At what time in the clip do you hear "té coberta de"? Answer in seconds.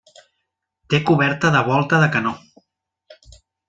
0.93-1.63